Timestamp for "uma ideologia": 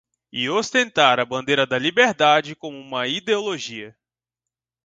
2.75-3.95